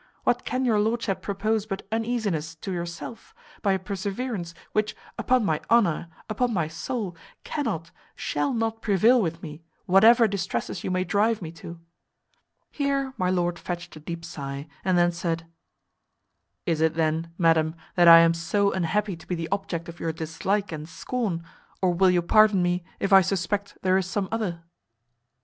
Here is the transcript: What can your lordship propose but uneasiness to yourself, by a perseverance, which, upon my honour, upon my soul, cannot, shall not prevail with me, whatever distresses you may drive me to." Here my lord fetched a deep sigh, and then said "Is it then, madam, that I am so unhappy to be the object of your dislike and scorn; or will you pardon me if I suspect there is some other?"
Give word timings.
What 0.23 0.43
can 0.45 0.65
your 0.65 0.79
lordship 0.79 1.21
propose 1.21 1.67
but 1.67 1.85
uneasiness 1.91 2.55
to 2.55 2.71
yourself, 2.71 3.35
by 3.61 3.73
a 3.73 3.77
perseverance, 3.77 4.55
which, 4.71 4.95
upon 5.15 5.45
my 5.45 5.61
honour, 5.69 6.07
upon 6.27 6.51
my 6.51 6.67
soul, 6.67 7.15
cannot, 7.43 7.91
shall 8.15 8.51
not 8.51 8.81
prevail 8.81 9.21
with 9.21 9.43
me, 9.43 9.61
whatever 9.85 10.27
distresses 10.27 10.83
you 10.83 10.89
may 10.89 11.03
drive 11.03 11.39
me 11.39 11.51
to." 11.51 11.79
Here 12.71 13.13
my 13.15 13.29
lord 13.29 13.59
fetched 13.59 13.95
a 13.95 13.99
deep 13.99 14.25
sigh, 14.25 14.67
and 14.83 14.97
then 14.97 15.11
said 15.11 15.45
"Is 16.65 16.81
it 16.81 16.95
then, 16.95 17.31
madam, 17.37 17.75
that 17.93 18.07
I 18.07 18.21
am 18.21 18.33
so 18.33 18.71
unhappy 18.73 19.15
to 19.15 19.27
be 19.27 19.35
the 19.35 19.49
object 19.51 19.87
of 19.87 19.99
your 19.99 20.11
dislike 20.11 20.71
and 20.71 20.89
scorn; 20.89 21.43
or 21.79 21.93
will 21.93 22.09
you 22.09 22.23
pardon 22.23 22.63
me 22.63 22.83
if 22.99 23.13
I 23.13 23.21
suspect 23.21 23.77
there 23.83 23.99
is 23.99 24.07
some 24.07 24.29
other?" 24.31 24.63